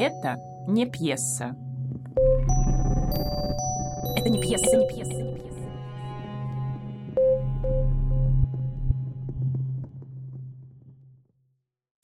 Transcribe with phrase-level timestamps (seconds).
[0.00, 0.36] Это
[0.68, 1.56] не пьеса.
[4.16, 5.58] Это не пьеса, не пьеса, не пьеса.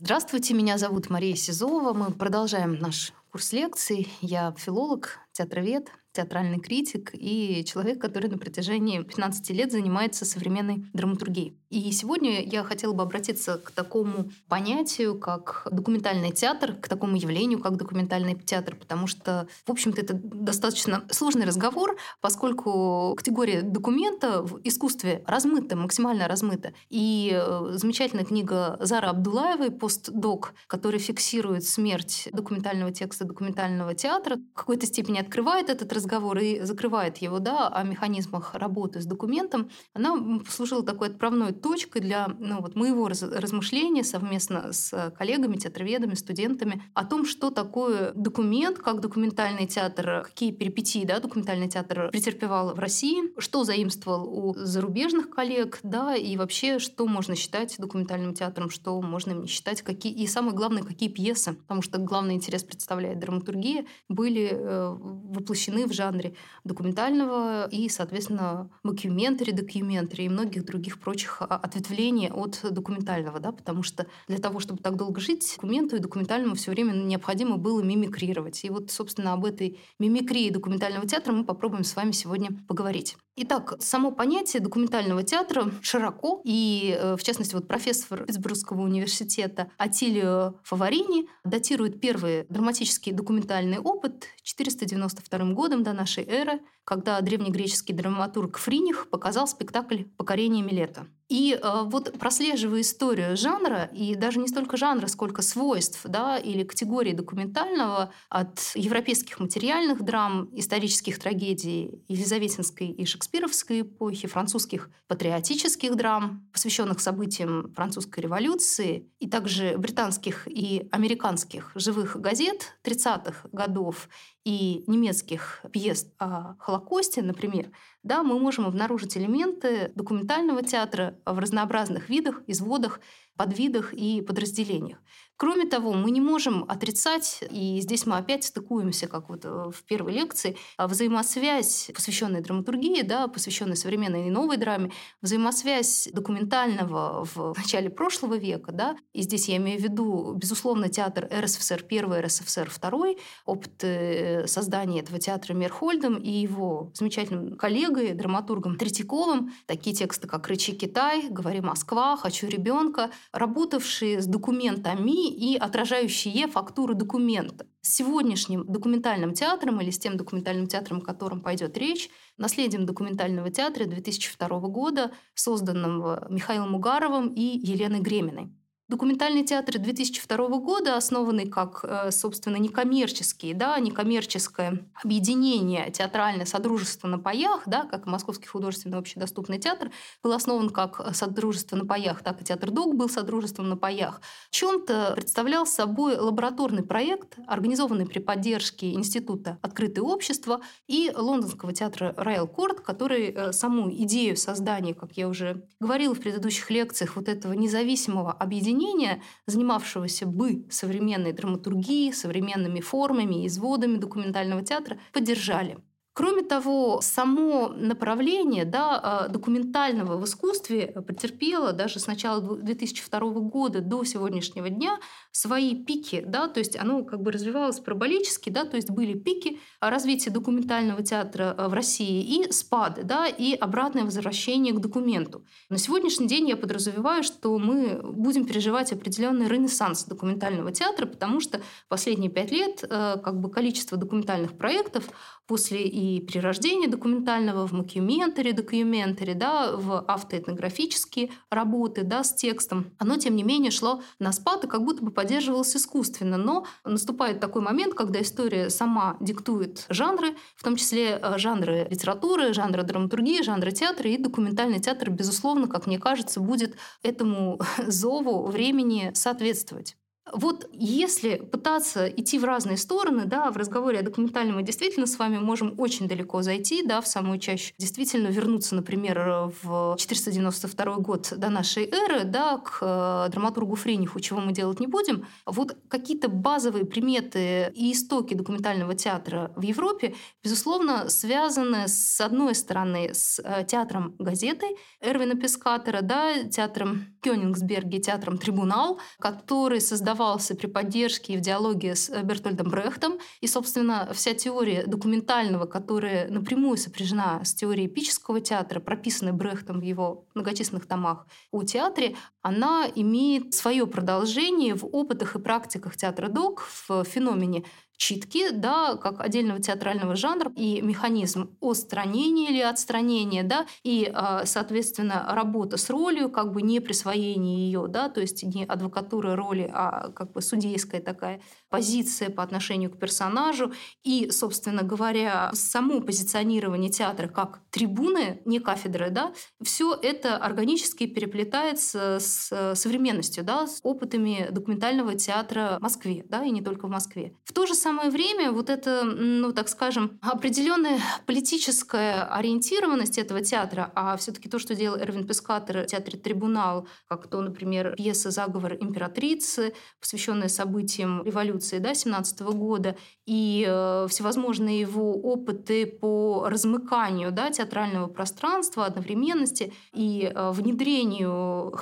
[0.00, 1.92] Здравствуйте, меня зовут Мария Сизова.
[1.92, 4.08] Мы продолжаем наш курс лекций.
[4.20, 11.56] Я филолог, театровед, театральный критик и человек, который на протяжении 15 лет занимается современной драматургией.
[11.74, 17.58] И сегодня я хотела бы обратиться к такому понятию, как документальный театр, к такому явлению,
[17.58, 24.60] как документальный театр, потому что, в общем-то, это достаточно сложный разговор, поскольку категория документа в
[24.62, 26.74] искусстве размыта, максимально размыта.
[26.90, 34.56] И э, замечательная книга Зара Абдулаевой «Постдок», который фиксирует смерть документального текста документального театра, в
[34.56, 40.14] какой-то степени открывает этот разговор и закрывает его да, о механизмах работы с документом, она
[40.38, 46.82] послужила такой отправной точкой для ну, вот моего раз, размышления совместно с коллегами, театроведами, студентами
[46.92, 52.78] о том, что такое документ, как документальный театр, какие перипетии да, документальный театр претерпевал в
[52.78, 59.00] России, что заимствовал у зарубежных коллег, да, и вообще, что можно считать документальным театром, что
[59.00, 63.86] можно не считать, какие, и самое главное, какие пьесы, потому что главный интерес представляет драматургия,
[64.10, 72.32] были э, воплощены в жанре документального и, соответственно, mockumentary, documentary и многих других прочих ответвление
[72.32, 76.70] от документального, да, потому что для того, чтобы так долго жить, документу и документальному все
[76.70, 78.64] время необходимо было мимикрировать.
[78.64, 83.16] И вот, собственно, об этой мимикрии документального театра мы попробуем с вами сегодня поговорить.
[83.36, 90.54] Итак, само понятие документального театра широко, и, э, в частности, вот профессор Питтсбургского университета Атилио
[90.62, 99.10] Фаворини датирует первый драматический документальный опыт 492 годом до нашей эры, когда древнегреческий драматург Фриних
[99.10, 101.08] показал спектакль «Покорение Милета».
[101.28, 106.64] И э, вот прослеживая историю жанра, и даже не столько жанра, сколько свойств да, или
[106.64, 116.46] категории документального от европейских материальных драм, исторических трагедий Елизаветинской и Шекспировской эпохи, французских патриотических драм,
[116.52, 124.10] посвященных событиям французской революции, и также британских и американских живых газет 30-х годов
[124.44, 127.70] и немецких пьес о Холокосте, например,
[128.02, 133.00] да, мы можем обнаружить элементы документального театра в разнообразных видах, изводах,
[133.36, 134.98] подвидах и подразделениях.
[135.36, 139.82] Кроме того, мы не можем отрицать, и здесь мы опять стыкуемся, как вот э, в
[139.82, 144.92] первой лекции, взаимосвязь, посвященная драматургии, да, посвященная современной и новой драме,
[145.22, 151.28] взаимосвязь документального в начале прошлого века, да, и здесь я имею в виду, безусловно, театр
[151.32, 158.76] РСФСР первый, РСФСР второй, опыт э, создания этого театра Мерхольдом и его замечательным коллегой, драматургом
[158.76, 166.46] Третьяковым, такие тексты, как «Рычи Китай», «Говори Москва», «Хочу ребенка», работавшие с документами и отражающие
[166.46, 167.66] фактуру документа.
[167.80, 173.50] С сегодняшним документальным театром или с тем документальным театром, о котором пойдет речь, наследием документального
[173.50, 178.52] театра 2002 года, созданного Михаилом Угаровым и Еленой Греминой.
[178.86, 187.18] Документальный театр 2002 года, основанный как, э, собственно, некоммерческий, да, некоммерческое объединение театральное Содружество на
[187.18, 189.90] паях, да, как Московский художественный общедоступный театр,
[190.22, 194.20] был основан как Содружество на паях, так и театр ДОК был Содружеством на паях.
[194.50, 202.46] Чем-то представлял собой лабораторный проект, организованный при поддержке Института «Открытое общество» и Лондонского театра Роял
[202.46, 207.54] Корт, который э, саму идею создания, как я уже говорила в предыдущих лекциях, вот этого
[207.54, 215.78] независимого объединения объединения, занимавшегося бы современной драматургией, современными формами, изводами документального театра, поддержали.
[216.14, 223.80] Кроме того, само направление да, а, документального в искусстве претерпело даже с начала 2002 года
[223.80, 225.00] до сегодняшнего дня
[225.32, 229.58] свои пики, да, то есть оно как бы развивалось параболически, да, то есть были пики
[229.80, 235.44] развития документального театра а, в России и спады, да, и обратное возвращение к документу.
[235.68, 241.60] На сегодняшний день я подразумеваю, что мы будем переживать определенный ренессанс документального театра, потому что
[241.88, 245.08] последние пять лет а, как бы количество документальных проектов
[245.46, 253.16] после и перерождения документального в mockumentary, documentary, да, в автоэтнографические работы да, с текстом, оно,
[253.16, 256.36] тем не менее, шло на спад и как будто бы поддерживалось искусственно.
[256.36, 262.54] Но наступает такой момент, когда история сама диктует жанры, в том числе э, жанры литературы,
[262.54, 269.10] жанры драматургии, жанры театра, и документальный театр, безусловно, как мне кажется, будет этому зову времени
[269.14, 269.96] соответствовать.
[270.32, 275.18] Вот если пытаться идти в разные стороны, да, в разговоре о документальном мы действительно с
[275.18, 277.74] вами можем очень далеко зайти, да, в самую чаще.
[277.78, 284.40] Действительно вернуться, например, в 492 год до нашей эры, да, к э, драматургу Френиху, чего
[284.40, 285.26] мы делать не будем.
[285.44, 293.10] Вот какие-то базовые приметы и истоки документального театра в Европе, безусловно, связаны с одной стороны
[293.12, 294.66] с э, театром газеты
[295.00, 301.94] Эрвина Пескатера, да, театром Кёнигсберге, театром Трибунал, который создавал создавался при поддержке и в диалоге
[301.96, 303.18] с э, Бертольдом Брехтом.
[303.40, 309.82] И, собственно, вся теория документального, которая напрямую сопряжена с теорией эпического театра, прописанной Брехтом в
[309.82, 316.60] его многочисленных томах о театре, она имеет свое продолжение в опытах и практиках театра док,
[316.88, 317.64] в феномене
[317.96, 325.26] читки, да, как отдельного театрального жанра, и механизм отстранения или отстранения, да, и, а, соответственно,
[325.30, 330.10] работа с ролью, как бы не присвоение ее, да, то есть не адвокатура роли, а
[330.10, 331.40] как бы судейская такая
[331.70, 333.72] позиция по отношению к персонажу.
[334.02, 339.32] И, собственно говоря, само позиционирование театра как трибуны, не кафедры, да,
[339.62, 342.33] все это органически переплетается с
[342.74, 347.36] современностью, да, с опытами документального театра в Москве, да, и не только в Москве.
[347.44, 353.92] В то же самое время вот эта, ну, так скажем, определенная политическая ориентированность этого театра,
[353.94, 358.74] а все-таки то, что делал Эрвин Пескатер в театре «Трибунал», как то, например, пьеса «Заговор
[358.74, 362.96] императрицы», посвященная событиям революции да, 17 года,
[363.26, 371.72] и э, всевозможные его опыты по размыканию да, театрального пространства, одновременности и э, внедрению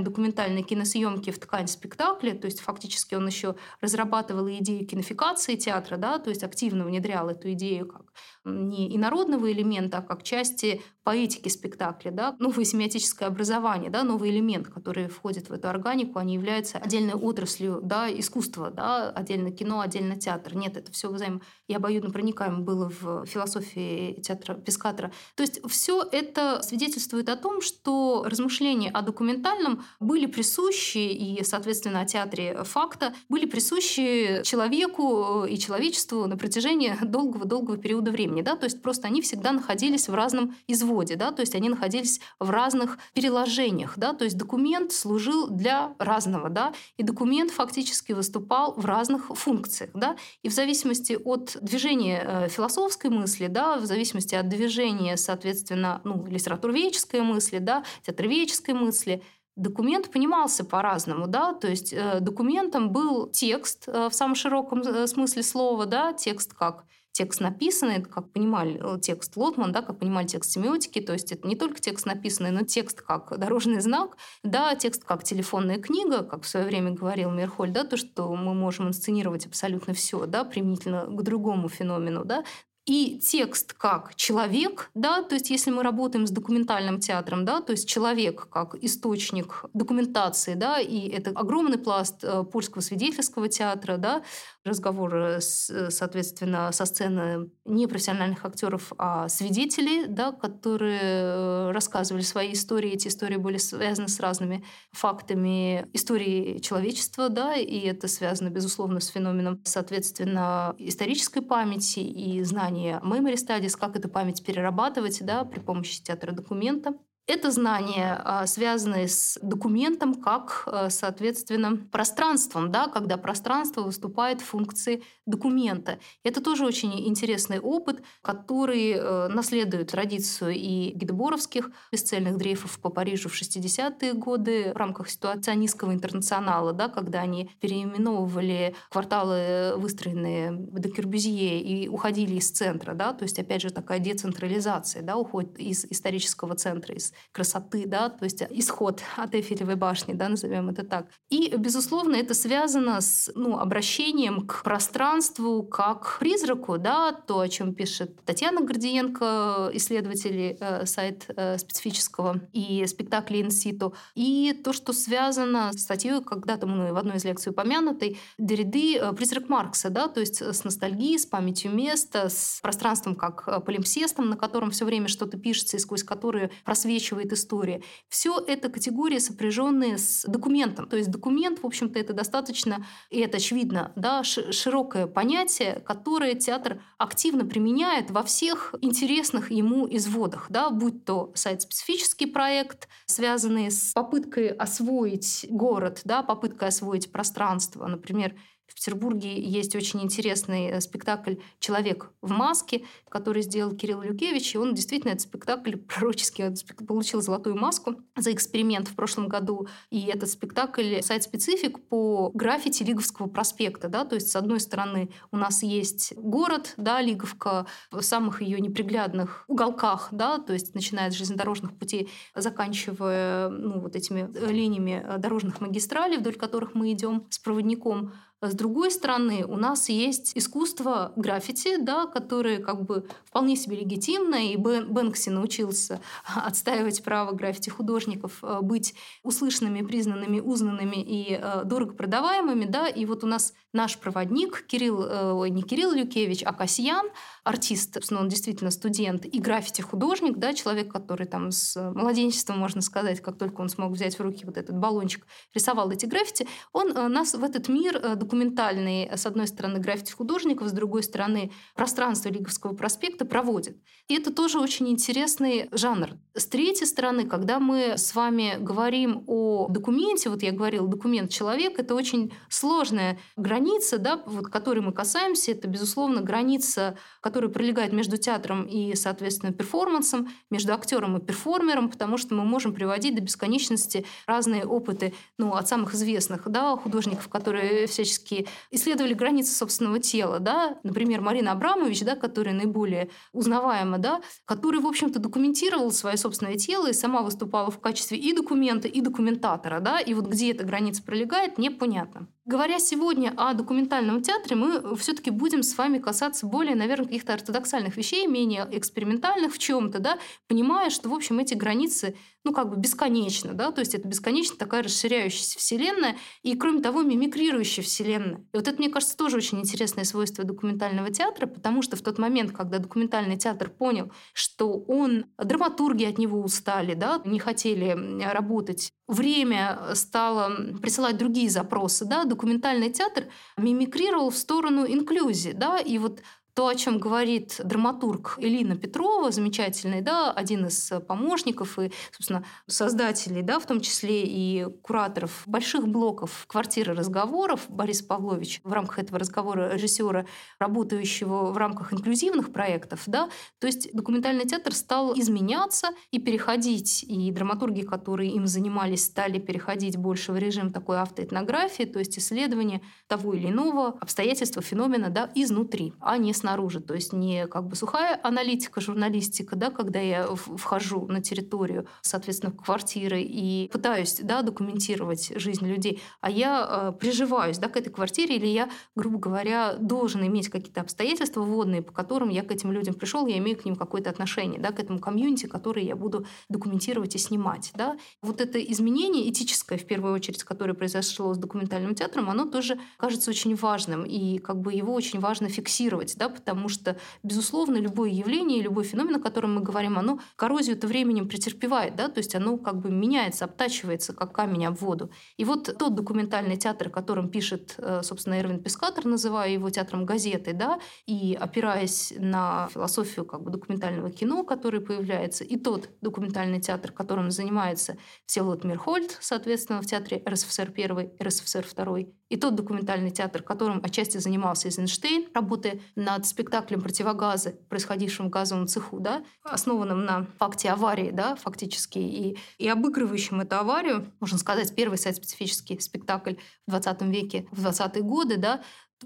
[0.00, 6.18] хроникально-документальной киносъемки в ткань спектакля, то есть фактически он еще разрабатывал идею кинофикации, театра, да,
[6.18, 8.12] то есть активно внедрял эту идею как
[8.50, 14.68] не инородного элемента, а как части поэтики спектакля, да, новое семиотическое образование, да, новый элемент,
[14.68, 20.16] который входит в эту органику, они являются отдельной отраслью да, искусства, да, отдельно кино, отдельно
[20.18, 20.54] театр.
[20.54, 25.12] Нет, это все взаимо и обоюдно проникаемо было в философии театра Пескатора.
[25.36, 32.00] То есть все это свидетельствует о том, что размышления о документальном были присущи, и, соответственно,
[32.00, 38.39] о театре факта, были присущи человеку и человечеству на протяжении долгого-долгого периода времени.
[38.42, 38.56] Да?
[38.56, 41.32] То есть просто они всегда находились в разном изводе, да?
[41.32, 43.94] то есть они находились в разных переложениях.
[43.96, 44.12] Да?
[44.12, 46.72] То есть документ служил для разного, да?
[46.96, 49.90] и документ фактически выступал в разных функциях.
[49.94, 50.16] Да?
[50.42, 56.24] И в зависимости от движения э, философской мысли, да, в зависимости от движения, соответственно, ну,
[56.26, 59.22] литературоведческой мысли, да, театроведческой мысли,
[59.56, 65.42] документ понимался по-разному, да, то есть э, документом был текст э, в самом широком смысле
[65.42, 70.52] слова, да, текст как текст написанный, как понимали э, текст Лотман, да, как понимали текст
[70.52, 75.04] семиотики, то есть это не только текст написанный, но текст как дорожный знак, да, текст
[75.04, 79.46] как телефонная книга, как в свое время говорил Мирхоль, да, то, что мы можем инсценировать
[79.46, 82.44] абсолютно все, да, применительно к другому феномену, да,
[82.86, 87.72] и текст как человек, да, то есть если мы работаем с документальным театром, да, то
[87.72, 94.22] есть человек как источник документации, да, и это огромный пласт э, польского свидетельского театра, да,
[94.64, 102.52] разговоры, с, соответственно, со сцены не профессиональных актеров, а свидетелей, да, которые э, рассказывали свои
[102.52, 102.92] истории.
[102.92, 109.08] Эти истории были связаны с разными фактами истории человечества, да, и это связано, безусловно, с
[109.08, 112.42] феноменом, соответственно, исторической памяти и
[112.80, 116.94] знания memory studies, как эту память перерабатывать да, при помощи театра документа.
[117.30, 124.46] Это знания, а, связанные с документом как, а, соответственно, пространством, да, когда пространство выступает в
[124.46, 126.00] функции документа.
[126.24, 133.28] Это тоже очень интересный опыт, который э, наследует традицию и гидеборовских бесцельных дрейфов по Парижу
[133.28, 141.60] в 60-е годы в рамках ситуационистского интернационала, да, когда они переименовывали кварталы, выстроенные в Декербюзье,
[141.60, 142.94] и уходили из центра.
[142.94, 148.08] Да, то есть, опять же, такая децентрализация да, уходит из исторического центра, из красоты, да,
[148.08, 151.06] то есть исход от Эйфелевой башни, да, назовем это так.
[151.30, 157.74] И, безусловно, это связано с ну, обращением к пространству как призраку, да, то, о чем
[157.74, 165.72] пишет Татьяна Гордиенко, исследователь э, сайт э, специфического и спектакля инситу, и то, что связано
[165.72, 170.20] с статьей, когда-то мной в одной из лекций упомянутой, Дериды э, «Призрак Маркса», да, то
[170.20, 175.38] есть с ностальгией, с памятью места, с пространством как полимпсестом, на котором все время что-то
[175.38, 177.82] пишется и сквозь которые просвечивает просвечивает история.
[178.08, 180.88] Все это категории, сопряженные с документом.
[180.88, 186.82] То есть документ, в общем-то, это достаточно, и это очевидно, да, широкое понятие, которое театр
[186.98, 194.48] активно применяет во всех интересных ему изводах, да, будь то сайт-специфический проект, связанный с попыткой
[194.48, 197.86] освоить город, да, попыткой освоить пространство.
[197.86, 198.34] Например,
[198.70, 204.58] в Петербурге есть очень интересный э, спектакль «Человек в маске», который сделал Кирилл Люкевич, и
[204.58, 206.44] он действительно этот спектакль пророческий
[206.86, 209.66] получил золотую маску за эксперимент в прошлом году.
[209.90, 213.88] И этот спектакль сайт-специфик по граффити Лиговского проспекта.
[213.88, 214.04] Да?
[214.04, 219.44] То есть, с одной стороны, у нас есть город, да, Лиговка, в самых ее неприглядных
[219.48, 225.60] уголках, да, то есть начиная с железнодорожных путей, заканчивая ну, вот этими линиями э, дорожных
[225.60, 228.12] магистралей, вдоль которых мы идем с проводником.
[228.42, 234.46] С другой стороны, у нас есть искусство граффити, да, которое как бы вполне себе легитимно,
[234.46, 236.00] и Бэнкси научился
[236.34, 238.94] отстаивать право граффити-художников э, быть
[239.24, 242.64] услышанными, признанными, узнанными и э, дорого продаваемыми.
[242.64, 247.08] Да, и вот у нас наш проводник Кирилл, э, не Кирилл Люкевич, а Касьян,
[247.44, 253.20] артист, собственно, он действительно студент и граффити-художник, да, человек, который там с младенчества, можно сказать,
[253.20, 257.34] как только он смог взять в руки вот этот баллончик, рисовал эти граффити, он нас
[257.34, 263.76] в этот мир документальный, с одной стороны, граффити-художников, с другой стороны, пространство Лиговского проспекта проводит.
[264.06, 266.10] И это тоже очень интересный жанр.
[266.34, 271.80] С третьей стороны, когда мы с вами говорим о документе, вот я говорила, документ человек,
[271.80, 278.16] это очень сложная граница, да, вот, которой мы касаемся, это, безусловно, граница, которая пролегает между
[278.16, 284.06] театром и, соответственно, перформансом, между актером и перформером, потому что мы можем приводить до бесконечности
[284.26, 290.38] разные опыты, ну, от самых известных, да, художников, которые всячески всячески исследовали границы собственного тела,
[290.38, 296.56] да, например, Марина Абрамович, да, которая наиболее узнаваема, да, который, в общем-то, документировал свое собственное
[296.56, 300.64] тело и сама выступала в качестве и документа, и документатора, да, и вот где эта
[300.64, 302.28] граница пролегает, непонятно.
[302.50, 307.96] Говоря сегодня о документальном театре, мы все-таки будем с вами касаться более, наверное, каких-то ортодоксальных
[307.96, 312.76] вещей, менее экспериментальных в чем-то, да, понимая, что, в общем, эти границы, ну, как бы
[312.76, 318.38] бесконечны, да, то есть это бесконечно такая расширяющаяся вселенная и, кроме того, мимикрирующая вселенная.
[318.52, 322.18] И вот это, мне кажется, тоже очень интересное свойство документального театра, потому что в тот
[322.18, 327.96] момент, когда документальный театр понял, что он, драматурги от него устали, да, не хотели
[328.28, 333.26] работать, время стало присылать другие запросы, да, документальный театр
[333.58, 336.22] мимикрировал в сторону инклюзии, да, и вот
[336.54, 343.42] то, о чем говорит драматург Элина Петрова, замечательный, да, один из помощников и, собственно, создателей,
[343.42, 349.18] да, в том числе и кураторов больших блоков «Квартиры разговоров» Борис Павлович в рамках этого
[349.18, 350.26] разговора режиссера,
[350.58, 353.28] работающего в рамках инклюзивных проектов, да,
[353.58, 359.96] то есть документальный театр стал изменяться и переходить, и драматурги, которые им занимались, стали переходить
[359.96, 365.92] больше в режим такой автоэтнографии, то есть исследования того или иного обстоятельства, феномена, да, изнутри,
[366.00, 366.80] а не снаружи.
[366.80, 372.52] То есть не как бы сухая аналитика, журналистика, да, когда я вхожу на территорию, соответственно,
[372.52, 378.36] квартиры и пытаюсь да, документировать жизнь людей, а я э, приживаюсь да, к этой квартире,
[378.36, 382.94] или я, грубо говоря, должен иметь какие-то обстоятельства вводные, по которым я к этим людям
[382.94, 387.14] пришел, я имею к ним какое-то отношение, да, к этому комьюнити, который я буду документировать
[387.14, 387.72] и снимать.
[387.74, 387.96] Да.
[388.22, 393.30] Вот это изменение этическое, в первую очередь, которое произошло с документальным театром, оно тоже кажется
[393.30, 398.62] очень важным, и как бы его очень важно фиксировать, да, потому что, безусловно, любое явление,
[398.62, 402.80] любой феномен, о котором мы говорим, оно коррозию-то временем претерпевает, да, то есть оно как
[402.80, 405.10] бы меняется, обтачивается, как камень об воду.
[405.36, 410.06] И вот тот документальный театр, о котором пишет, э, собственно, Эрвин Пескатор, называя его театром
[410.06, 416.60] газеты, да, и опираясь на философию как бы документального кино, который появляется, и тот документальный
[416.60, 417.96] театр, которым занимается
[418.26, 421.98] Всеволод Мирхольд, соответственно, в театре РСФСР 1, РСФСР 2,
[422.30, 428.66] и тот документальный театр, которым отчасти занимался Эйзенштейн, работая над спектаклем «Противогазы», происходившим в газовом
[428.66, 434.74] цеху, да, основанным на факте аварии, да, фактически, и, и обыгрывающим эту аварию, можно сказать,
[434.74, 436.34] первый сайт-специфический спектакль
[436.66, 438.62] в 20 веке, в 20-е годы, да,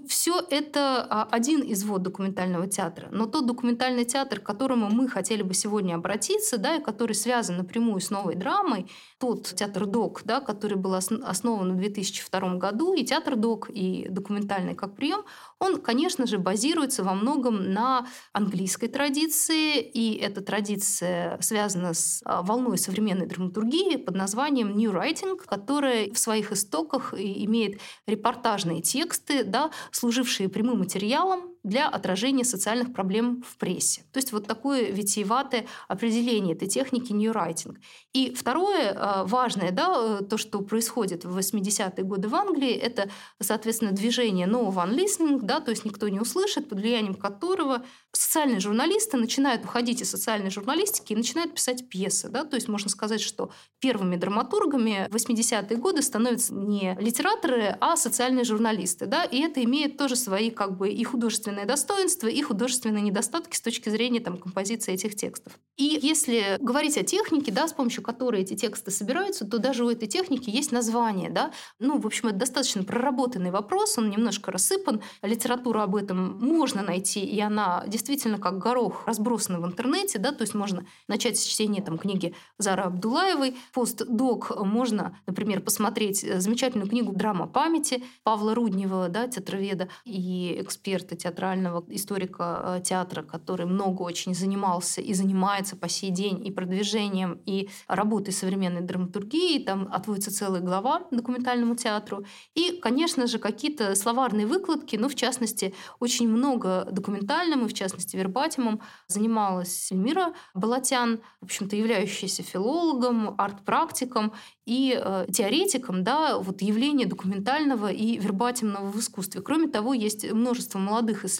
[0.07, 3.07] все это а, один извод документального театра.
[3.11, 7.57] Но тот документальный театр, к которому мы хотели бы сегодня обратиться, да, и который связан
[7.57, 13.05] напрямую с новой драмой, тот театр ДОК, да, который был основан в 2002 году, и
[13.05, 15.23] театр ДОК, и документальный как прием,
[15.59, 22.41] он, конечно же, базируется во многом на английской традиции, и эта традиция связана с а,
[22.41, 29.71] волной современной драматургии под названием New Writing, которая в своих истоках имеет репортажные тексты, да,
[29.91, 34.03] служившие прямым материалом для отражения социальных проблем в прессе.
[34.13, 37.79] То есть вот такое витиеватое определение этой техники ньюрайтинг.
[38.13, 43.09] И второе э, важное, да, то, что происходит в 80-е годы в Англии, это,
[43.41, 48.59] соответственно, движение no one listening, да, то есть никто не услышит, под влиянием которого социальные
[48.59, 52.29] журналисты начинают уходить из социальной журналистики и начинают писать пьесы.
[52.29, 52.43] Да?
[52.45, 58.45] То есть можно сказать, что первыми драматургами в 80-е годы становятся не литераторы, а социальные
[58.45, 59.05] журналисты.
[59.05, 59.23] Да?
[59.23, 63.87] И это имеет тоже свои как бы и художественные достоинства, и художественные недостатки с точки
[63.87, 65.57] зрения там, композиции этих текстов.
[65.77, 69.89] И если говорить о технике, да, с помощью которой эти тексты собираются, то даже у
[69.89, 71.29] этой техники есть название.
[71.29, 71.51] Да?
[71.79, 75.01] Ну, в общем, это достаточно проработанный вопрос, он немножко рассыпан.
[75.21, 80.19] Литературу об этом можно найти, и она действительно как горох разбросана в интернете.
[80.19, 80.31] Да?
[80.31, 83.55] То есть можно начать с чтения там, книги Зары Абдулаевой.
[83.73, 91.83] Постдок можно, например, посмотреть замечательную книгу «Драма памяти» Павла Руднева, да, театроведа и эксперта театрального,
[91.89, 97.69] историка э, театра, который много очень занимался и занимается по сей день и продвижением, и
[97.87, 99.63] работой современной драматургии.
[99.63, 102.25] Там отводится целая глава документальному театру.
[102.55, 108.17] И, конечно же, какие-то словарные выкладки, ну, в частности, очень много документальным, и в частности,
[108.17, 114.33] вербатимом занималась Эльмира Балатян, в общем-то, являющаяся филологом, арт-практиком
[114.65, 119.41] и э, теоретиком да, вот явления документального и вербатимного в искусстве.
[119.41, 121.34] Кроме того, есть множество молодых исследователей,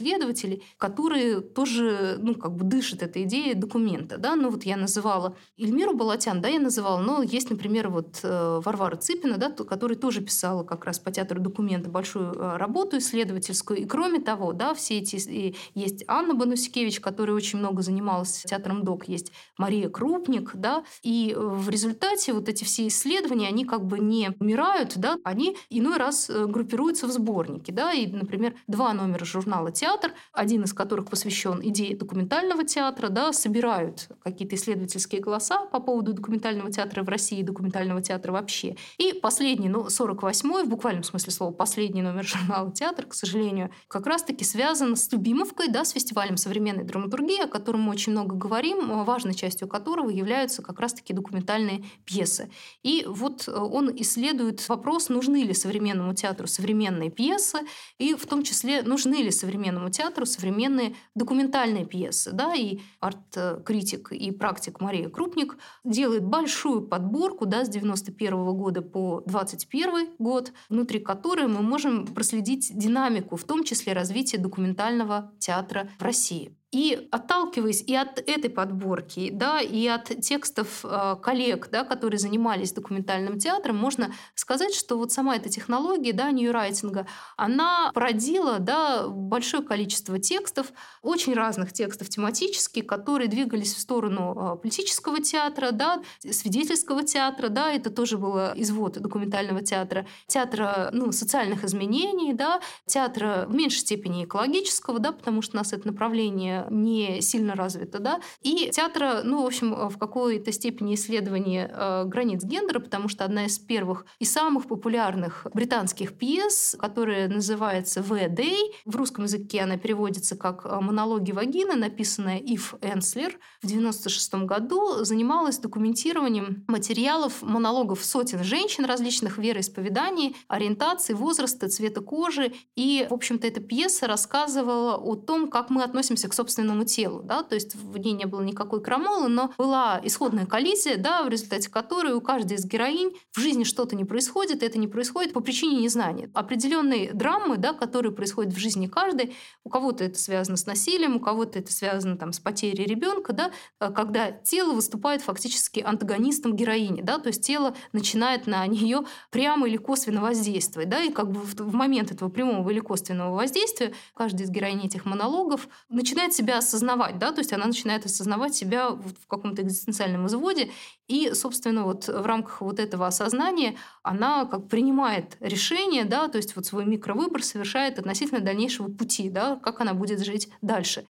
[0.77, 4.17] которые тоже ну, как бы дышат этой идеей документа.
[4.17, 4.35] Да?
[4.35, 8.95] Ну, вот я называла Эльмиру Балатян, да, я называла, но есть, например, вот э, Варвара
[8.95, 13.79] Цыпина, да, которая тоже писала как раз по театру документа большую э, работу исследовательскую.
[13.79, 15.15] И кроме того, да, все эти...
[15.29, 21.35] И есть Анна Банусикевич, которая очень много занималась театром док, есть Мария Крупник, да, и
[21.37, 26.29] в результате вот эти все исследования они как бы не умирают, да, они иной раз
[26.29, 27.71] э, группируются в сборники.
[27.71, 29.84] Да, и, например, два номера журнала «Театр»,
[30.33, 36.71] один из которых посвящен идее документального театра, да, собирают какие-то исследовательские голоса по поводу документального
[36.71, 38.75] театра в России и документального театра вообще.
[38.97, 44.05] И последний, ну, 48-й, в буквальном смысле слова, последний номер журнала «Театр», к сожалению, как
[44.07, 49.03] раз-таки связан с Любимовкой, да, с фестивалем современной драматургии, о котором мы очень много говорим,
[49.03, 52.49] важной частью которого являются как раз-таки документальные пьесы.
[52.83, 57.59] И вот э, он исследует вопрос, нужны ли современному театру современные пьесы,
[57.97, 59.31] и в том числе, нужны ли
[59.65, 62.31] современному театру современные документальные пьесы.
[62.31, 62.53] Да?
[62.53, 70.09] И арт-критик и практик Мария Крупник делает большую подборку да, с 91 года по 21
[70.19, 76.55] год, внутри которой мы можем проследить динамику, в том числе развитие документального театра в России.
[76.75, 82.73] И отталкиваясь и от этой подборки, да, и от текстов э, коллег, да, которые занимались
[82.73, 87.07] документальным театром, можно сказать, что вот сама эта технология да, ньюрайтинга,
[87.37, 94.61] она породила да, большое количество текстов, очень разных текстов тематических, которые двигались в сторону э,
[94.61, 101.63] политического театра, да, свидетельского театра, да, это тоже было извод документального театра, театра ну, социальных
[101.63, 107.55] изменений, да, театра в меньшей степени экологического, да, потому что нас это направление не сильно
[107.55, 113.07] развито, да, и театра, ну, в общем, в какой-то степени исследования э, границ гендера, потому
[113.07, 119.25] что одна из первых и самых популярных британских пьес, которая называется «The Day», в русском
[119.25, 123.39] языке она переводится как э, «Монологи вагины», написанная Ив Энслер.
[123.61, 132.53] В 96 году, занималась документированием материалов, монологов сотен женщин различных вероисповеданий, ориентаций, возраста, цвета кожи.
[132.75, 137.21] И, в общем-то, эта пьеса рассказывала о том, как мы относимся к собственному собственному телу,
[137.23, 141.29] да, то есть в ней не было никакой крамолы, но была исходная коллизия, да, в
[141.29, 145.33] результате которой у каждой из героинь в жизни что-то не происходит, и это не происходит
[145.33, 146.29] по причине незнания.
[146.35, 151.19] Определенные драмы, да, которые происходят в жизни каждой, у кого-то это связано с насилием, у
[151.19, 157.01] кого-то это связано там, с потерей ребенка, да, э, когда тело выступает фактически антагонистом героини,
[157.01, 161.41] да, то есть тело начинает на нее прямо или косвенно воздействовать, да, и как бы
[161.41, 167.17] в, момент этого прямого или косвенного воздействия каждый из героинь этих монологов начинает себя осознавать,
[167.17, 170.71] да, то есть она начинает осознавать себя в каком-то экзистенциальном изводе,
[171.07, 176.55] и, собственно, вот в рамках вот этого осознания она как принимает решение, да, то есть
[176.55, 181.05] вот свой микровыбор совершает относительно дальнейшего пути, да, как она будет жить дальше.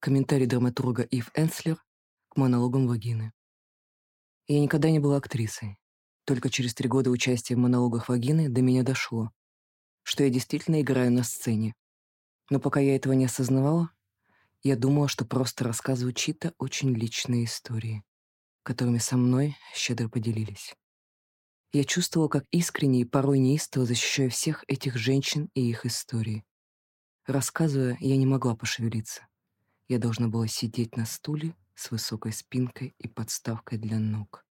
[0.00, 1.82] Комментарий драматурга Ив Энслер
[2.28, 3.32] к монологам вагины.
[4.46, 5.78] Я никогда не была актрисой.
[6.26, 9.30] Только через три года участия в монологах вагины до меня дошло,
[10.02, 11.74] что я действительно играю на сцене.
[12.50, 13.90] Но пока я этого не осознавала,
[14.64, 18.02] я думала, что просто рассказываю чьи-то очень личные истории,
[18.64, 20.74] которыми со мной щедро поделились.
[21.72, 26.44] Я чувствовала, как искренне и порой неистово защищаю всех этих женщин и их истории.
[27.26, 29.28] Рассказывая, я не могла пошевелиться.
[29.86, 34.45] Я должна была сидеть на стуле с высокой спинкой и подставкой для ног.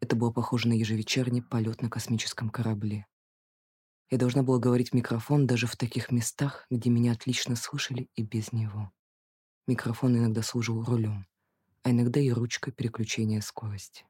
[0.00, 3.06] Это было похоже на ежевечерний полет на космическом корабле.
[4.10, 8.22] Я должна была говорить в микрофон даже в таких местах, где меня отлично слышали и
[8.22, 8.92] без него.
[9.66, 11.26] Микрофон иногда служил рулем,
[11.82, 14.04] а иногда и ручкой переключения скорости.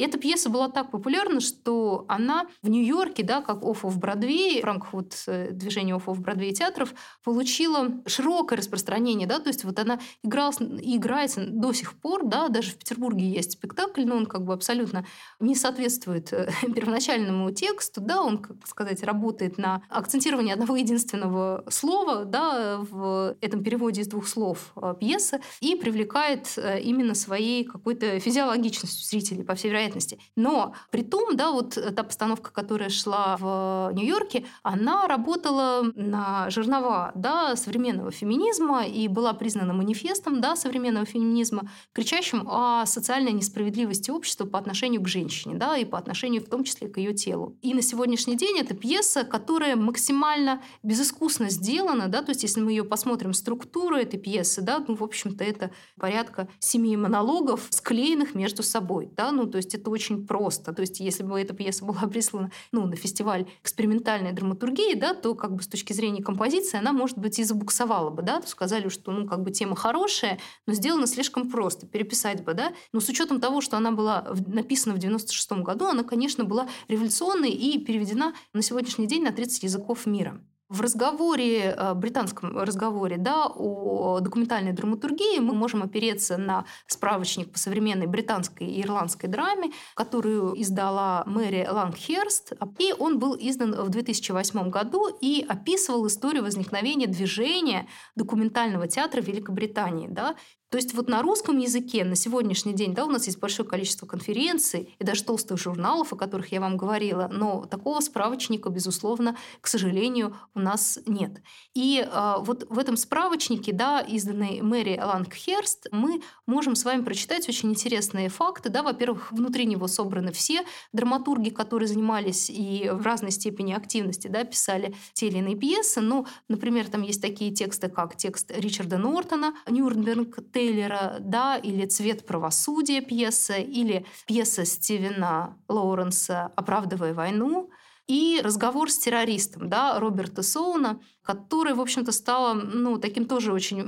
[0.00, 4.62] И эта пьеса была так популярна, что она в Нью-Йорке, да, как Off of Broadway,
[4.62, 9.62] в рамках вот э, движения Off of Broadway театров, получила широкое распространение, да, то есть
[9.62, 14.16] вот она игралась и играется до сих пор, да, даже в Петербурге есть спектакль, но
[14.16, 15.04] он как бы абсолютно
[15.38, 22.24] не соответствует э, первоначальному тексту, да, он, как сказать, работает на акцентировании одного единственного слова,
[22.24, 29.06] да, в этом переводе из двух слов э, пьесы и привлекает именно своей какой-то физиологичностью
[29.06, 30.18] зрителей, по всей вероятности вероятности.
[30.36, 37.12] Но при том, да, вот та постановка, которая шла в Нью-Йорке, она работала на жернова
[37.14, 44.46] да, современного феминизма и была признана манифестом да, современного феминизма, кричащим о социальной несправедливости общества
[44.46, 47.56] по отношению к женщине, да, и по отношению в том числе к ее телу.
[47.62, 52.70] И на сегодняшний день это пьеса, которая максимально безыскусно сделана, да, то есть если мы
[52.70, 58.62] ее посмотрим, структуру этой пьесы, да, ну, в общем-то, это порядка семи монологов, склеенных между
[58.62, 60.72] собой, да, ну, то есть это очень просто.
[60.72, 65.34] То есть если бы эта пьеса была прислана ну, на фестиваль экспериментальной драматургии, да, то
[65.34, 68.22] как бы с точки зрения композиции она, может быть, и забуксовала бы.
[68.22, 68.40] Да?
[68.40, 71.86] То сказали, что ну, как бы тема хорошая, но сделана слишком просто.
[71.86, 72.54] Переписать бы.
[72.54, 72.72] Да?
[72.92, 77.50] Но с учетом того, что она была написана в 96 году, она, конечно, была революционной
[77.50, 80.40] и переведена на сегодняшний день на 30 языков мира.
[80.70, 87.58] В разговоре, э, британском разговоре да, о документальной драматургии мы можем опереться на справочник по
[87.58, 92.52] современной британской и ирландской драме, которую издала Мэри Лангхерст.
[92.78, 100.06] И он был издан в 2008 году и описывал историю возникновения движения документального театра Великобритании.
[100.08, 100.36] Да,
[100.70, 104.06] то есть вот на русском языке на сегодняшний день да, у нас есть большое количество
[104.06, 109.66] конференций и даже толстых журналов, о которых я вам говорила, но такого справочника, безусловно, к
[109.66, 111.42] сожалению, у нас нет.
[111.74, 117.48] И э, вот в этом справочнике, да, изданный Мэри Лангхерст, мы можем с вами прочитать
[117.48, 118.68] очень интересные факты.
[118.68, 118.84] Да.
[118.84, 124.94] Во-первых, внутри него собраны все драматурги, которые занимались и в разной степени активности да, писали
[125.14, 126.00] те или иные пьесы.
[126.00, 132.26] Ну, например, там есть такие тексты, как текст Ричарда Нортона «Нюрнберг Тейлера, да, или «Цвет
[132.26, 137.70] правосудия» пьеса, или пьеса Стивена Лоуренса «Оправдывая войну»,
[138.06, 143.78] и разговор с террористом, да, Роберта Соуна, который, в общем-то, стала ну, таким тоже очень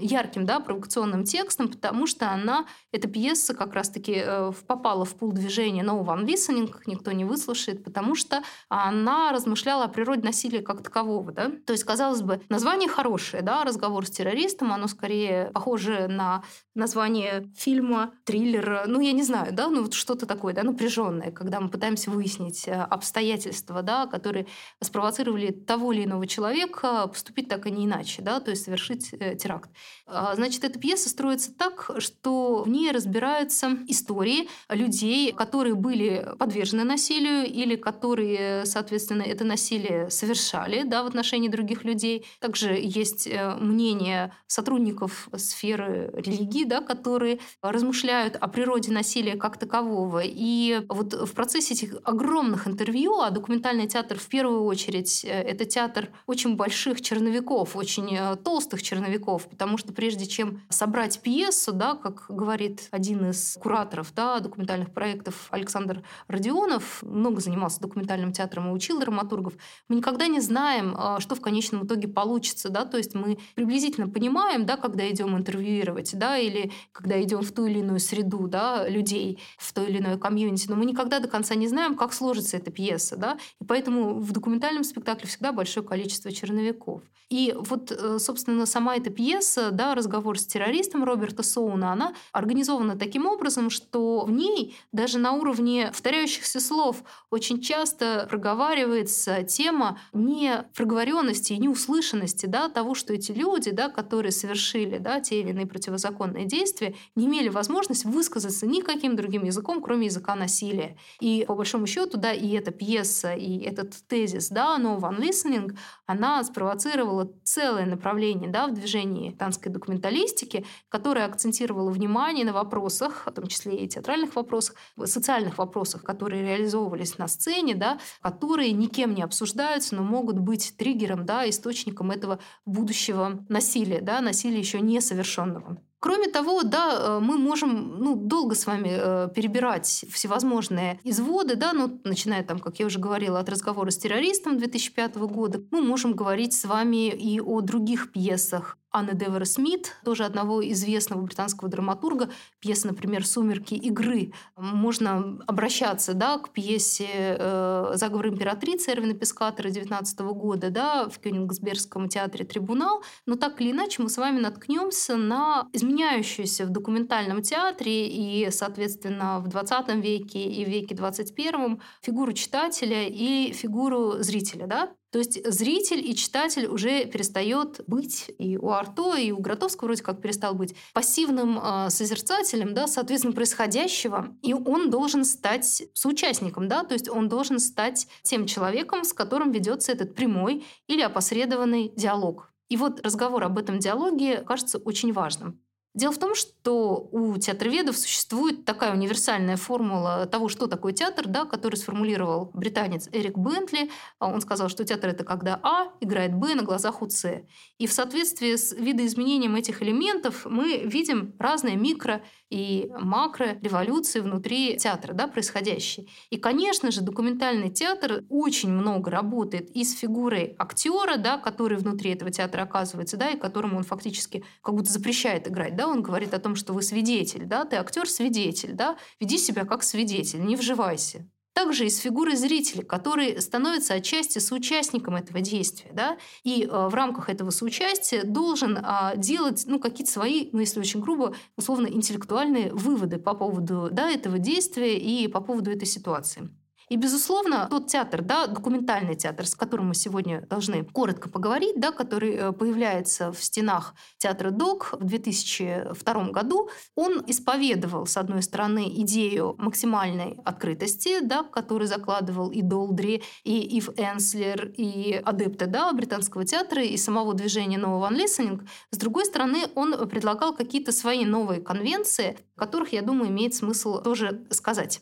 [0.00, 5.32] ярким, да, провокационным текстом, потому что она, эта пьеса как раз-таки э, попала в пул
[5.32, 10.82] движения No One Listening, никто не выслушает, потому что она размышляла о природе насилия как
[10.82, 11.30] такового.
[11.32, 11.52] Да?
[11.66, 16.42] То есть, казалось бы, название хорошее, да, разговор с террористом, оно скорее похоже на
[16.74, 21.60] название фильма, триллера, ну, я не знаю, да, ну, вот что-то такое, да, напряженное, когда
[21.60, 24.46] мы пытаемся выяснить э, обстоятельства, да, которые
[24.80, 29.12] спровоцировали того или иного человека человека поступить так и не иначе, да, то есть совершить
[29.12, 29.70] э, теракт.
[30.06, 36.84] А, значит, эта пьеса строится так, что в ней разбираются истории людей, которые были подвержены
[36.84, 42.26] насилию или которые, соответственно, это насилие совершали да, в отношении других людей.
[42.40, 50.22] Также есть э, мнение сотрудников сферы религии, да, которые размышляют о природе насилия как такового.
[50.24, 55.64] И вот в процессе этих огромных интервью, а документальный театр в первую очередь, э, это
[55.64, 61.94] театр очень больших черновиков, очень э, толстых черновиков, потому что прежде чем собрать пьесу, да,
[61.94, 68.72] как говорит один из кураторов да, документальных проектов Александр Родионов, много занимался документальным театром и
[68.72, 69.54] учил драматургов,
[69.88, 72.68] мы никогда не знаем, э, что в конечном итоге получится.
[72.68, 72.84] Да?
[72.84, 77.66] То есть мы приблизительно понимаем, да, когда идем интервьюировать, да, или когда идем в ту
[77.66, 81.54] или иную среду да, людей, в то или иное комьюнити, но мы никогда до конца
[81.54, 83.16] не знаем, как сложится эта пьеса.
[83.16, 83.38] Да?
[83.60, 87.02] И поэтому в документальном спектакле всегда большое количество черновиков.
[87.32, 92.94] И вот, э, собственно, сама эта пьеса, да, разговор с террористом Роберта Соуна, она организована
[92.98, 100.62] таким образом, что в ней даже на уровне повторяющихся слов очень часто проговаривается тема не
[100.74, 105.66] проговоренности и неуслышанности да, того, что эти люди, да, которые совершили да, те или иные
[105.66, 110.98] противозаконные действия, не имели возможность высказаться никаким другим языком, кроме языка насилия.
[111.20, 115.74] И по большому счету, да, и эта пьеса и этот тезис, да, no one listening,
[116.04, 123.32] она спровоцировала целое направление да, в движении танской документалистики, которое акцентировало внимание на вопросах, в
[123.32, 129.22] том числе и театральных вопросах, социальных вопросах, которые реализовывались на сцене, да, которые никем не
[129.22, 135.78] обсуждаются, но могут быть триггером, да, источником этого будущего насилия, да, насилия еще несовершенного.
[136.02, 141.72] Кроме того, да, э, мы можем ну, долго с вами э, перебирать всевозможные изводы, да,
[141.72, 146.14] ну, начиная там, как я уже говорила, от разговора с террористом 2005 года, мы можем
[146.14, 152.28] говорить с вами и о других пьесах, Анны Девера Смит, тоже одного известного британского драматурга,
[152.60, 154.32] пьеса, например, «Сумерки игры».
[154.56, 162.08] Можно обращаться да, к пьесе э, «Заговор императрицы» Эрвина Пескатора 19 года да, в Кёнигсбергском
[162.08, 168.08] театре «Трибунал», но так или иначе мы с вами наткнемся на изменяющуюся в документальном театре
[168.08, 174.66] и, соответственно, в 20 веке и в веке 21 фигуру читателя и фигуру зрителя.
[174.66, 174.92] Да?
[175.12, 180.02] То есть зритель и читатель уже перестает быть, и у Арто, и у Гротовского вроде
[180.02, 186.82] как перестал быть пассивным э, созерцателем, да, соответственно, происходящего, и он должен стать соучастником, да,
[186.84, 192.50] то есть он должен стать тем человеком, с которым ведется этот прямой или опосредованный диалог.
[192.70, 195.60] И вот разговор об этом диалоге кажется очень важным.
[195.94, 201.44] Дело в том, что у театроведов существует такая универсальная формула того, что такое театр, да,
[201.44, 203.90] который сформулировал британец Эрик Бентли.
[204.18, 207.42] Он сказал, что театр— это когда А играет Б на глазах у С.
[207.76, 215.14] И в соответствии с видоизменением этих элементов мы видим разные микро- и макро-революции внутри театра,
[215.14, 216.06] да, происходящие.
[216.28, 222.10] И, конечно же, документальный театр очень много работает и с фигурой актера, да, который внутри
[222.10, 225.76] этого театра оказывается, да, и которому он фактически как будто запрещает играть.
[225.76, 229.82] Да, он говорит о том, что вы свидетель, да, ты актер-свидетель, да, веди себя как
[229.82, 231.26] свидетель, не вживайся.
[231.52, 237.28] Также из фигуры зрителя, который становится отчасти соучастником этого действия, да, и э, в рамках
[237.28, 243.18] этого соучастия должен э, делать ну, какие-то свои, ну, если очень грубо, условно интеллектуальные выводы
[243.18, 246.48] по поводу да, этого действия и по поводу этой ситуации.
[246.92, 251.90] И, безусловно, тот театр, да, документальный театр, с которым мы сегодня должны коротко поговорить, да,
[251.90, 258.92] который э, появляется в стенах театра ДОК в 2002 году, он исповедовал, с одной стороны,
[259.00, 266.44] идею максимальной открытости, да, который закладывал и Долдри, и Ив Энслер, и адепты да, британского
[266.44, 268.68] театра, и самого движения No One Listening.
[268.90, 274.44] С другой стороны, он предлагал какие-то свои новые конвенции, которых, я думаю, имеет смысл тоже
[274.50, 275.00] сказать.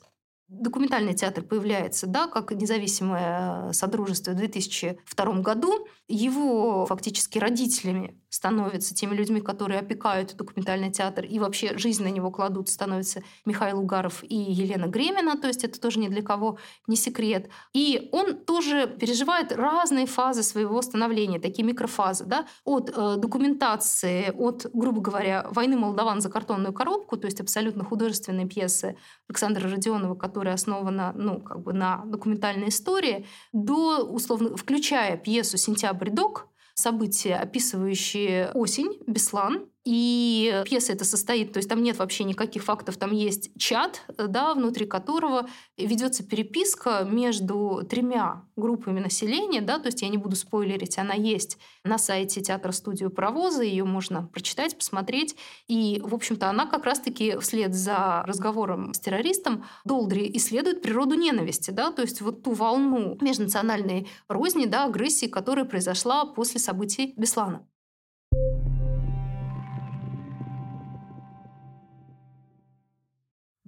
[0.50, 5.86] Документальный театр появляется да, как независимое содружество в 2002 году.
[6.08, 12.30] Его фактически родителями становятся теми людьми, которые опекают документальный театр и вообще жизнь на него
[12.30, 16.96] кладут, становятся Михаил Угаров и Елена Гремина, то есть это тоже ни для кого не
[16.96, 17.50] секрет.
[17.74, 24.66] И он тоже переживает разные фазы своего становления, такие микрофазы, да, от э, документации, от,
[24.72, 28.96] грубо говоря, «Войны Молдаван за картонную коробку», то есть абсолютно художественной пьесы
[29.28, 36.10] Александра Родионова, которая основана ну, как бы на документальной истории, до, условно, включая пьесу «Сентябрь
[36.10, 42.62] док», события, описывающие осень, Беслан, и пьеса это состоит, то есть там нет вообще никаких
[42.62, 49.86] фактов, там есть чат, да, внутри которого ведется переписка между тремя группами населения, да, то
[49.86, 54.76] есть я не буду спойлерить, она есть на сайте театра студию Паровоза, ее можно прочитать,
[54.76, 55.34] посмотреть.
[55.66, 61.72] И, в общем-то, она как раз-таки вслед за разговором с террористом Долдри исследует природу ненависти,
[61.72, 67.66] да, то есть вот ту волну межнациональной розни, да, агрессии, которая произошла после событий Беслана.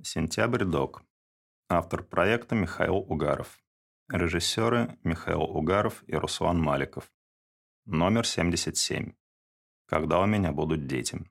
[0.05, 1.05] Сентябрь док.
[1.69, 3.61] Автор проекта Михаил Угаров.
[4.11, 7.12] Режиссеры Михаил Угаров и Руслан Маликов.
[7.85, 9.12] Номер 77.
[9.87, 11.25] Когда у меня будут дети.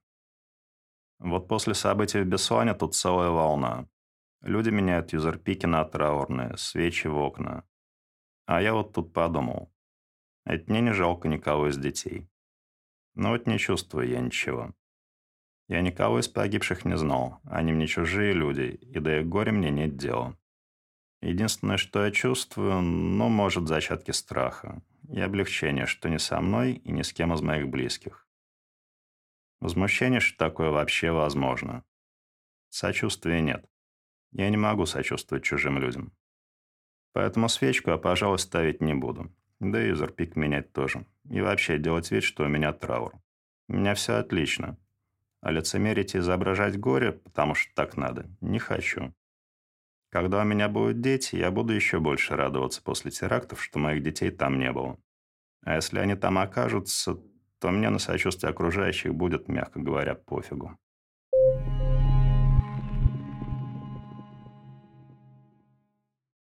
[1.19, 3.89] Вот после событий в Беслане тут целая волна.
[4.39, 7.67] Люди меняют юзерпики на траурные, свечи в окна.
[8.45, 9.69] А я вот тут подумал.
[10.45, 12.29] Это мне не жалко никого из детей.
[13.15, 14.73] Но вот не чувствую я ничего.
[15.71, 19.71] Я никого из погибших не знал, они мне чужие люди, и до их горя мне
[19.71, 20.37] нет дела.
[21.21, 26.91] Единственное, что я чувствую, ну, может, зачатки страха и облегчения, что не со мной и
[26.91, 28.27] ни с кем из моих близких.
[29.61, 31.85] Возмущение, что такое вообще возможно.
[32.69, 33.65] Сочувствия нет.
[34.33, 36.11] Я не могу сочувствовать чужим людям.
[37.13, 39.33] Поэтому свечку я, пожалуй, ставить не буду.
[39.61, 41.05] Да и юзерпик менять тоже.
[41.29, 43.13] И вообще делать вид, что у меня траур.
[43.69, 44.77] У меня все отлично.
[45.41, 49.13] А лицемерить и изображать горе, потому что так надо, не хочу.
[50.11, 54.29] Когда у меня будут дети, я буду еще больше радоваться после терактов, что моих детей
[54.29, 54.99] там не было.
[55.63, 57.17] А если они там окажутся,
[57.59, 60.77] то мне на сочувствие окружающих будет, мягко говоря, пофигу.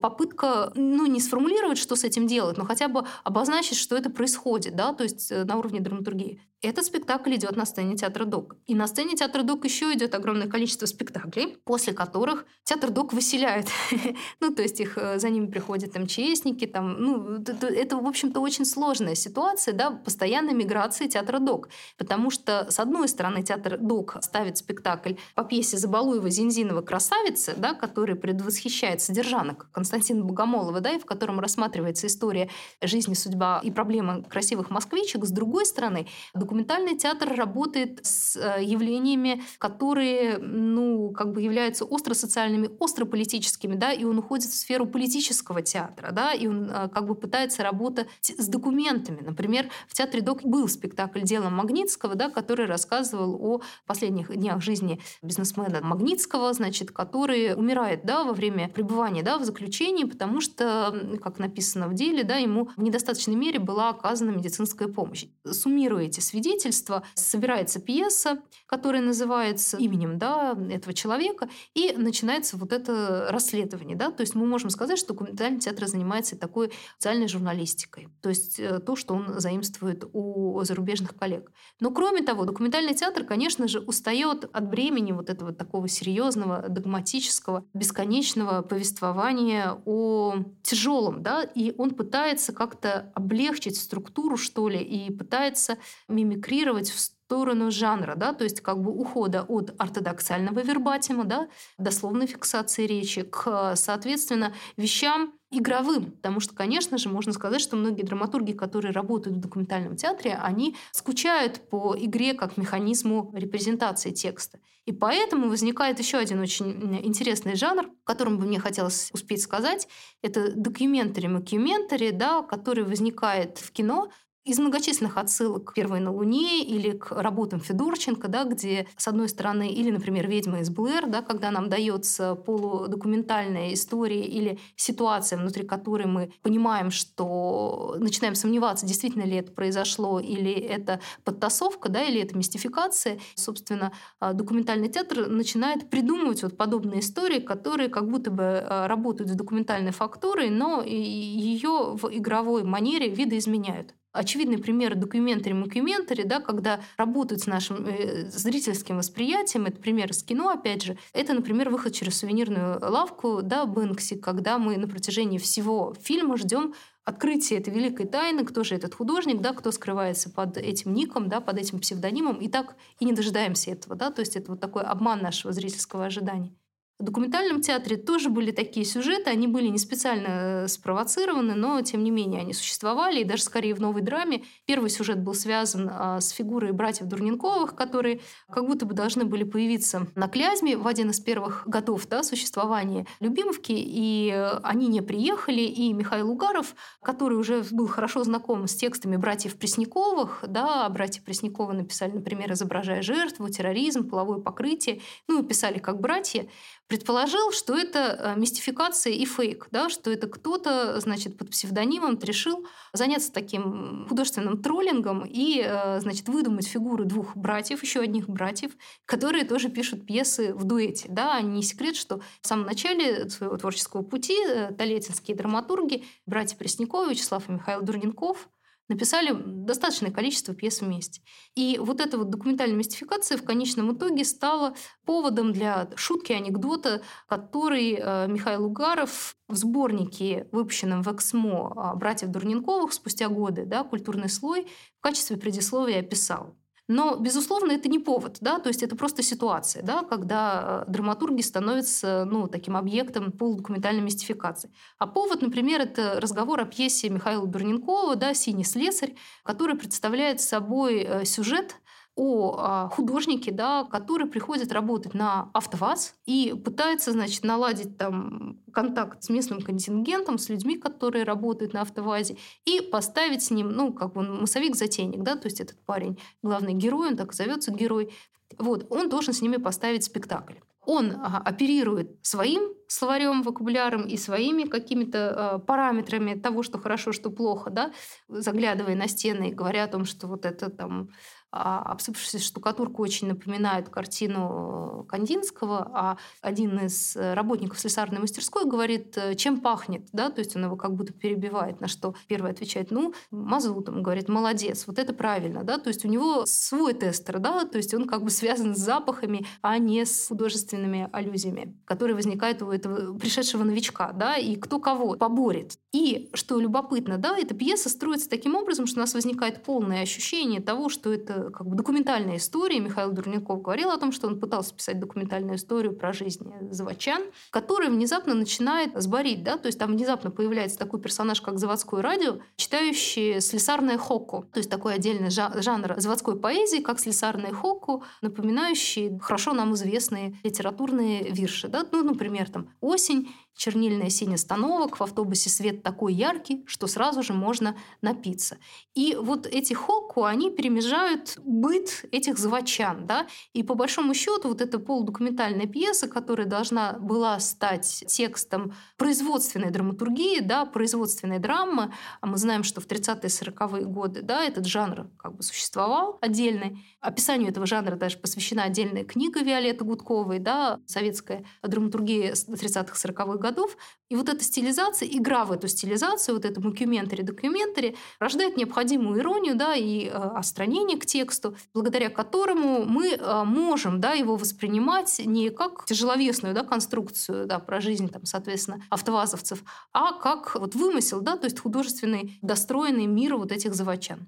[0.00, 4.76] Попытка, ну, не сформулировать, что с этим делать, но хотя бы обозначить, что это происходит,
[4.76, 6.40] да, то есть э, на уровне драматургии.
[6.60, 8.56] Этот спектакль идет на сцене театра ДОК.
[8.66, 13.68] И на сцене театра ДОК еще идет огромное количество спектаклей, после которых театр ДОК выселяет.
[14.40, 18.64] ну, то есть их э, за ними приходят МЧСники, там, ну, это, в общем-то, очень
[18.64, 21.68] сложная ситуация, да, постоянной миграции театра ДОК.
[21.96, 27.72] Потому что, с одной стороны, театр ДОК ставит спектакль по пьесе Забалуева Зинзинова «Красавица», да,
[27.72, 32.50] который предвосхищает содержанок Константина Богомолова, да, и в котором рассматривается история
[32.82, 35.24] жизни, судьба и проблемы красивых москвичек.
[35.24, 42.12] С другой стороны, Документальный театр работает с э, явлениями, которые, ну, как бы являются остро
[42.12, 46.88] социальными, остро политическими, да, и он уходит в сферу политического театра, да, и он э,
[46.88, 49.22] как бы пытается работать с документами.
[49.22, 55.00] Например, в театре ДОК был спектакль «Дело Магнитского», да, который рассказывал о последних днях жизни
[55.22, 59.77] бизнесмена Магнитского, значит, который умирает, да, во время пребывания, да, в заключении,
[60.08, 65.26] потому что, как написано в деле, да, ему в недостаточной мере была оказана медицинская помощь.
[65.44, 73.28] Суммируете свидетельства свидетельства, собирается пьеса, которая называется именем да, этого человека, и начинается вот это
[73.30, 73.96] расследование.
[73.96, 74.10] Да?
[74.10, 78.78] То есть мы можем сказать, что документальный театр занимается такой социальной журналистикой, то есть э,
[78.80, 81.50] то, что он заимствует у зарубежных коллег.
[81.80, 87.64] Но кроме того, документальный театр, конечно же, устает от бремени вот этого такого серьезного, догматического,
[87.74, 95.78] бесконечного повествования о тяжелом, да, и он пытается как-то облегчить структуру, что ли, и пытается
[96.08, 102.26] мимикрировать в сторону жанра, да, то есть как бы ухода от ортодоксального вербатима, да, дословной
[102.26, 108.52] фиксации речи, к, соответственно, вещам игровым, потому что, конечно же, можно сказать, что многие драматурги,
[108.52, 114.58] которые работают в документальном театре, они скучают по игре как механизму репрезентации текста.
[114.84, 119.86] И поэтому возникает еще один очень интересный жанр, о котором бы мне хотелось успеть сказать.
[120.22, 124.10] Это documentary-mockumentary, да, который возникает в кино
[124.44, 129.68] из многочисленных отсылок «Первой на Луне» или к работам Федорченко, да, где, с одной стороны,
[129.68, 136.06] или, например, «Ведьма из Блэр», да, когда нам дается полудокументальная история или ситуация, внутри которой
[136.06, 142.36] мы понимаем, что начинаем сомневаться, действительно ли это произошло, или это подтасовка, да, или это
[142.36, 143.18] мистификация.
[143.34, 149.30] Собственно, а, документальный театр начинает придумывать вот подобные истории, которые как будто бы а, работают
[149.30, 156.80] с документальной фактурой, но ее в игровой манере видоизменяют очевидный пример documentary mockumentary, да, когда
[156.96, 161.92] работают с нашим э, зрительским восприятием, это пример из кино, опять же, это, например, выход
[161.92, 168.06] через сувенирную лавку, да, Бэнкси, когда мы на протяжении всего фильма ждем открытие этой великой
[168.06, 172.36] тайны, кто же этот художник, да, кто скрывается под этим ником, да, под этим псевдонимом,
[172.36, 176.06] и так и не дожидаемся этого, да, то есть это вот такой обман нашего зрительского
[176.06, 176.54] ожидания.
[176.98, 182.02] В документальном театре тоже были такие сюжеты, они были не специально э, спровоцированы, но тем
[182.02, 184.42] не менее они существовали, и даже скорее в новой драме.
[184.66, 189.44] Первый сюжет был связан а, с фигурой братьев Дурненковых, которые как будто бы должны были
[189.44, 195.00] появиться на Клязьме в один из первых годов да, существования Любимовки, и э, они не
[195.00, 201.22] приехали, и Михаил Угаров, который уже был хорошо знаком с текстами братьев Пресняковых, да, братья
[201.22, 206.48] Пресняковы написали, например, изображая жертву, терроризм, половое покрытие, ну, писали как братья,
[206.88, 212.66] предположил, что это э, мистификация и фейк, да, что это кто-то, значит, под псевдонимом решил
[212.94, 218.72] заняться таким художественным троллингом и, э, значит, выдумать фигуры двух братьев, еще одних братьев,
[219.04, 221.08] которые тоже пишут пьесы в дуэте.
[221.10, 227.10] Да, не секрет, что в самом начале своего творческого пути э, талетинские драматурги, братья Пресняковы,
[227.10, 228.48] Вячеслав и Михаил Дурненков,
[228.88, 231.22] написали достаточное количество пьес вместе.
[231.54, 234.74] И вот эта вот документальная мистификация в конечном итоге стала
[235.04, 242.92] поводом для шутки, анекдота, который э, Михаил Угаров в сборнике, выпущенном в Эксмо братьев Дурненковых
[242.92, 244.66] спустя годы, да, «Культурный слой»,
[244.98, 246.56] в качестве предисловия описал.
[246.88, 251.42] Но, безусловно, это не повод, да, то есть это просто ситуация, да, когда э, драматурги
[251.42, 254.70] становятся ну, таким объектом полудокументальной мистификации.
[254.98, 261.00] А повод, например, это разговор о пьесе Михаила Дурненкова да, «Синий слесарь», который представляет собой
[261.02, 261.76] э, сюжет,
[262.18, 269.22] о а, художнике, да, который приходит работать на АвтоВАЗ и пытается, значит, наладить там контакт
[269.22, 274.14] с местным контингентом, с людьми, которые работают на АвтоВАЗе, и поставить с ним, ну, как
[274.14, 278.12] бы массовик-затейник, да, то есть этот парень, главный герой, он так зовется герой,
[278.58, 280.54] вот, он должен с ними поставить спектакль.
[280.84, 287.30] Он а, оперирует своим словарем, вокабуляром и своими какими-то э, параметрами того, что хорошо, что
[287.30, 287.92] плохо, да,
[288.28, 291.10] заглядывая на стены и говоря о том, что вот это там
[291.50, 298.66] а обсыпавшаяся штукатурка очень напоминает картину э, Кандинского, а один из э, работников слесарной мастерской
[298.66, 302.50] говорит, э, чем пахнет, да, то есть он его как будто перебивает, на что первый
[302.50, 307.38] отвечает, ну, мазутом, говорит, молодец, вот это правильно, да, то есть у него свой тестер,
[307.38, 312.14] да, то есть он как бы связан с запахами, а не с художественными аллюзиями, которые
[312.14, 315.78] возникают у этого пришедшего новичка, да, и кто кого поборет.
[315.92, 320.60] И, что любопытно, да, эта пьеса строится таким образом, что у нас возникает полное ощущение
[320.60, 322.80] того, что это как бы документальная история.
[322.80, 327.90] Михаил Дурников говорил о том, что он пытался писать документальную историю про жизнь заводчан, которая
[327.90, 333.40] внезапно начинает сборить, да, то есть там внезапно появляется такой персонаж, как заводское радио, читающий
[333.40, 339.74] слесарное хокку, то есть такой отдельный жанр заводской поэзии, как слесарное хокку, напоминающий хорошо нам
[339.74, 346.14] известные литературные вирши, да, ну, например, там «Осень», чернильная синяя остановок, в автобусе свет такой
[346.14, 348.58] яркий, что сразу же можно напиться.
[348.94, 353.06] И вот эти хокку, они перемежают быт этих заводчан.
[353.06, 353.26] Да?
[353.52, 360.40] И по большому счету вот эта полудокументальная пьеса, которая должна была стать текстом производственной драматургии,
[360.40, 365.36] да, производственной драмы, а мы знаем, что в 30-е 40-е годы да, этот жанр как
[365.36, 366.84] бы существовал отдельный.
[367.00, 373.47] Описанию этого жанра даже посвящена отдельная книга Виолетты Гудковой, да, советская драматургия 30-х 40-х годов,
[373.48, 373.76] годов.
[374.10, 379.74] И вот эта стилизация, игра в эту стилизацию, вот это мокюментари-документари, рождает необходимую иронию да,
[379.74, 385.84] и э, остранение к тексту, благодаря которому мы э, можем да, его воспринимать не как
[385.84, 391.46] тяжеловесную да, конструкцию да, про жизнь, там, соответственно, автовазовцев, а как вот вымысел, да, то
[391.46, 394.26] есть художественный, достроенный мир вот этих заводчан.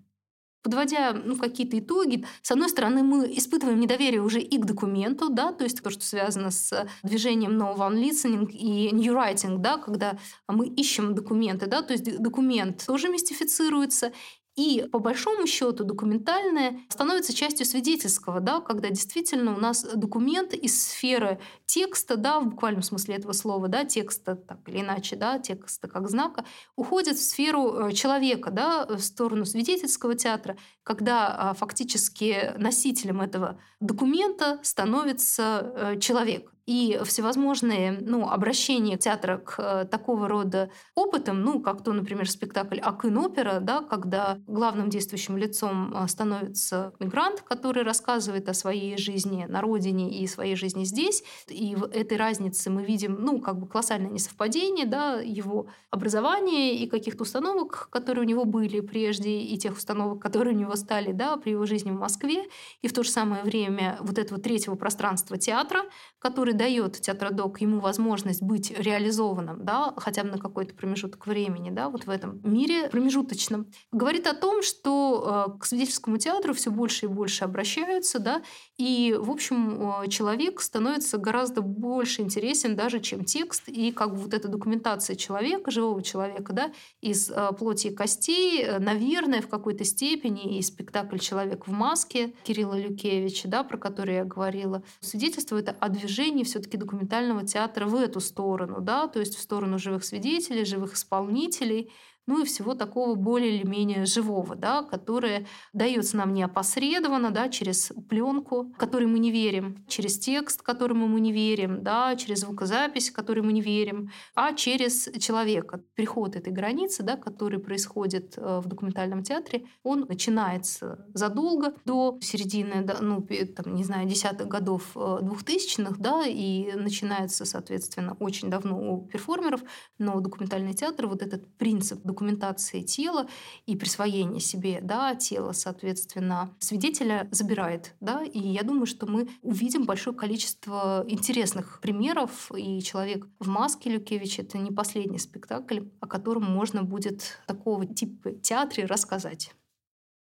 [0.62, 5.52] Подводя ну, какие-то итоги, с одной стороны, мы испытываем недоверие уже и к документу, да,
[5.52, 10.18] то есть то, что связано с движением No One Listening и New Writing, да, когда
[10.48, 14.12] мы ищем документы, да, то есть документ тоже мистифицируется,
[14.60, 20.82] и по большому счету документальное становится частью свидетельского, да, когда действительно у нас документ из
[20.82, 25.88] сферы текста, да, в буквальном смысле этого слова, да, текста так или иначе, да, текста
[25.88, 26.44] как знака,
[26.76, 33.58] уходит в сферу э, человека, да, в сторону свидетельского театра, когда а, фактически носителем этого
[33.80, 41.60] документа становится э, человек и всевозможные ну, обращения театра к э, такого рода опытам, ну,
[41.60, 48.48] как то, например, спектакль «Акын-опера», да, когда главным действующим лицом э, становится мигрант, который рассказывает
[48.48, 51.24] о своей жизни на родине и своей жизни здесь.
[51.48, 56.88] И в этой разнице мы видим ну, как бы колоссальное несовпадение да, его образования и
[56.88, 61.36] каких-то установок, которые у него были прежде, и тех установок, которые у него стали да,
[61.36, 62.44] при его жизни в Москве.
[62.82, 65.80] И в то же самое время вот этого третьего пространства театра,
[66.18, 71.88] который дает театродок ему возможность быть реализованным, да, хотя бы на какой-то промежуток времени, да,
[71.88, 77.06] вот в этом мире промежуточном, говорит о том, что э, к свидетельскому театру все больше
[77.06, 78.42] и больше обращаются, да,
[78.78, 84.16] и, в общем, э, человек становится гораздо больше интересен даже, чем текст, и как бы
[84.16, 89.84] вот эта документация человека, живого человека, да, из э, плоти и костей, наверное, в какой-то
[89.84, 95.88] степени и спектакль «Человек в маске» Кирилла Люкевича, да, про который я говорила, свидетельствует о
[95.88, 100.94] движении все-таки документального театра в эту сторону, да, то есть в сторону живых свидетелей, живых
[100.94, 101.92] исполнителей,
[102.26, 107.48] ну и всего такого более или менее живого, да, которое дается нам не опосредованно, да,
[107.48, 113.10] через пленку, которой мы не верим, через текст, которому мы не верим, да, через звукозапись,
[113.10, 115.82] которой мы не верим, а через человека.
[115.94, 122.86] Переход этой границы, да, который происходит э, в документальном театре, он начинается задолго до середины,
[123.00, 129.06] ну, там, не знаю, десятых годов э, двухтысячных, да, и начинается, соответственно, очень давно у
[129.06, 129.62] перформеров,
[129.98, 133.26] но документальный театр, вот этот принцип документации тела
[133.66, 137.94] и присвоения себе да, тела, соответственно, свидетеля забирает.
[138.00, 138.22] Да?
[138.24, 144.38] И я думаю, что мы увидим большое количество интересных примеров, и «Человек в маске» Люкевич—
[144.40, 149.54] это не последний спектакль, о котором можно будет такого типа театре рассказать.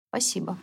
[0.10, 0.58] Спасибо.